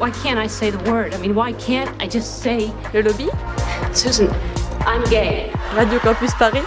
[0.00, 1.12] Why can't I say the word?
[1.12, 3.26] I mean, why can't I just say Le lobby?
[3.92, 4.28] Susan,
[4.86, 5.50] I'm gay.
[5.74, 6.62] Radio Campus Paris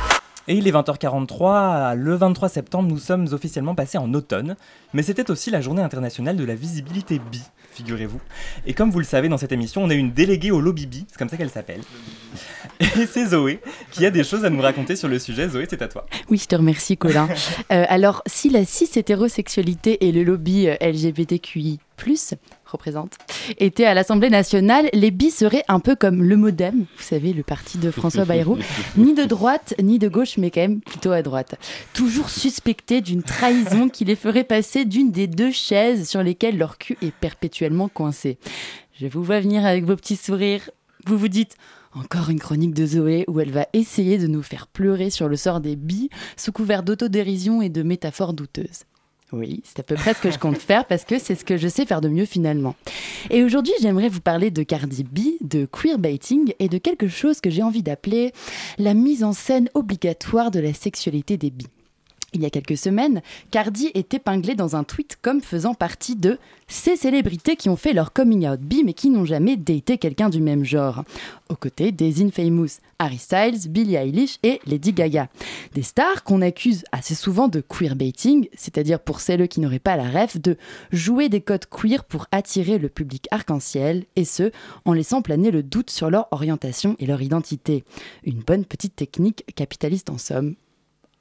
[0.50, 4.58] Et il est 20h43, le 23 septembre, nous sommes officiellement passés en automne,
[4.94, 7.42] mais c'était aussi la journée internationale de la visibilité bi,
[7.72, 8.20] figurez-vous.
[8.66, 11.06] Et comme vous le savez, dans cette émission, on a une déléguée au lobby bi,
[11.08, 11.82] c'est comme ça qu'elle s'appelle.
[12.82, 13.62] Et c'est Zoé
[13.92, 15.48] qui a des choses à nous raconter sur le sujet.
[15.48, 16.06] Zoé, c'est à toi.
[16.30, 17.30] Oui, je te remercie, Colin.
[17.72, 21.80] Euh, alors, si la cis-hétérosexualité et le lobby euh, LGBTQI,
[22.72, 23.18] représente,
[23.58, 27.44] étaient à l'Assemblée nationale, les bis seraient un peu comme le Modem, vous savez, le
[27.44, 28.58] parti de François Bayrou,
[28.98, 31.56] ni de droite ni de gauche, mais quand même plutôt à droite.
[31.94, 36.78] Toujours suspectés d'une trahison qui les ferait passer d'une des deux chaises sur lesquelles leur
[36.78, 38.38] cul est perpétuellement coincé.
[39.00, 40.70] Je vous vois venir avec vos petits sourires.
[41.06, 41.56] Vous vous dites
[41.94, 45.36] encore une chronique de Zoé où elle va essayer de nous faire pleurer sur le
[45.36, 48.84] sort des billes sous couvert d'autodérision et de métaphores douteuses.
[49.32, 51.58] Oui, c'est à peu près ce que je compte faire parce que c'est ce que
[51.58, 52.76] je sais faire de mieux finalement.
[53.30, 57.50] Et aujourd'hui, j'aimerais vous parler de Cardi B, de queerbaiting et de quelque chose que
[57.50, 58.34] j'ai envie d'appeler
[58.78, 61.68] la mise en scène obligatoire de la sexualité des bi.
[62.34, 66.40] Il y a quelques semaines, Cardi est épinglée dans un tweet comme faisant partie de
[66.70, 70.30] ces célébrités qui ont fait leur coming out bi mais qui n'ont jamais daté quelqu'un
[70.30, 71.04] du même genre,
[71.50, 75.28] aux côtés des infamous Harry Styles, Billie Eilish et Lady Gaga.
[75.74, 80.10] Des stars qu'on accuse assez souvent de queerbaiting, c'est-à-dire pour celles qui n'auraient pas la
[80.10, 80.56] ref, de
[80.94, 84.52] jouer des codes queer pour attirer le public arc-en-ciel, et ce,
[84.86, 87.84] en laissant planer le doute sur leur orientation et leur identité.
[88.24, 90.56] Une bonne petite technique capitaliste en somme,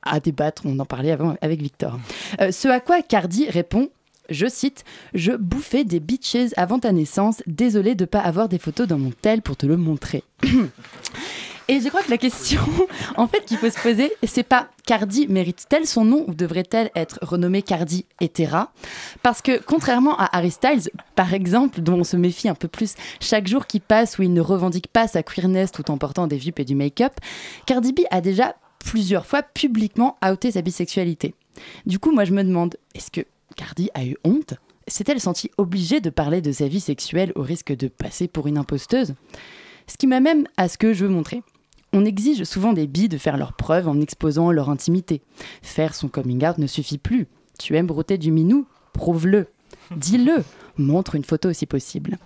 [0.03, 1.98] à débattre, on en parlait avant avec Victor.
[2.41, 3.91] Euh, ce à quoi Cardi répond
[4.31, 8.87] je cite, Je bouffais des bitches avant ta naissance, désolé de pas avoir des photos
[8.87, 10.23] dans mon tel pour te le montrer.
[11.69, 12.61] Et je crois que la question,
[13.17, 17.21] en fait, qu'il faut se poser, c'est pas Cardi mérite-t-elle son nom ou devrait-elle être
[17.23, 18.73] renommée Cardi Etera
[19.23, 22.95] Parce que contrairement à Harry Styles, par exemple, dont on se méfie un peu plus
[23.21, 26.41] chaque jour qui passe où il ne revendique pas sa queerness tout en portant des
[26.41, 27.12] jupes et du make-up,
[27.67, 31.34] Cardi B a déjà plusieurs fois publiquement outé sa bisexualité.
[31.87, 33.21] Du coup, moi je me demande, est-ce que
[33.56, 34.54] Cardi a eu honte?
[34.88, 38.59] S'est-elle sentie obligée de parler de sa vie sexuelle au risque de passer pour une
[38.59, 39.15] imposteuse?
[39.87, 41.43] Ce qui m'amène à ce que je veux montrer.
[41.93, 45.22] On exige souvent des billes de faire leurs preuves en exposant leur intimité.
[45.62, 47.27] Faire son coming out ne suffit plus.
[47.59, 48.66] Tu aimes brouter du minou?
[48.93, 49.49] Prouve-le.
[49.97, 50.44] Dis-le.
[50.77, 52.19] Montre une photo si possible.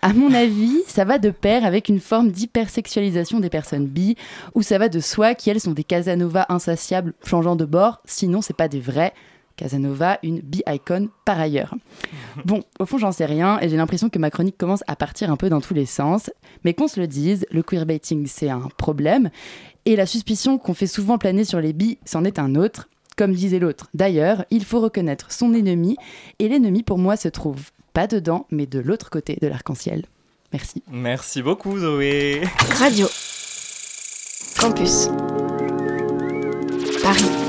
[0.00, 4.16] À mon avis, ça va de pair avec une forme d'hypersexualisation des personnes bi,
[4.54, 8.56] où ça va de soi qu'elles sont des Casanova insatiables changeant de bord, sinon c'est
[8.56, 9.12] pas des vrais.
[9.56, 11.74] Casanova, une bi-icon par ailleurs.
[12.44, 15.32] Bon, au fond, j'en sais rien et j'ai l'impression que ma chronique commence à partir
[15.32, 16.30] un peu dans tous les sens.
[16.64, 19.30] Mais qu'on se le dise, le queerbaiting, c'est un problème.
[19.84, 22.88] Et la suspicion qu'on fait souvent planer sur les bi, c'en est un autre.
[23.16, 23.88] Comme disait l'autre.
[23.94, 25.96] D'ailleurs, il faut reconnaître son ennemi.
[26.38, 30.04] Et l'ennemi, pour moi, se trouve pas dedans, mais de l'autre côté de l'arc-en-ciel.
[30.52, 30.84] Merci.
[30.88, 32.42] Merci beaucoup, Zoé.
[32.78, 33.08] Radio
[34.60, 35.08] Campus
[37.02, 37.47] Paris